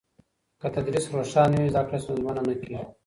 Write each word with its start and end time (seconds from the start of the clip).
که 0.61 0.67
تدریس 0.73 1.05
روښانه 1.15 1.57
وي، 1.59 1.69
زده 1.73 1.81
کړه 1.87 1.97
ستونزمنه 2.03 2.41
نه 2.47 2.53
کېږي. 2.59 2.81